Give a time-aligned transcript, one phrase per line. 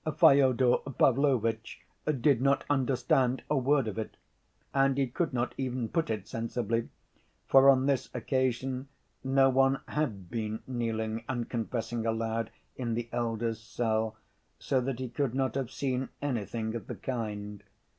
[0.17, 1.77] Fyodor Pavlovitch
[2.21, 4.17] did not understand a word of it,
[4.73, 6.89] and he could not even put it sensibly,
[7.45, 8.87] for on this occasion
[9.23, 14.15] no one had been kneeling and confessing aloud in the elder's cell,
[14.57, 17.61] so that he could not have seen anything of the kind.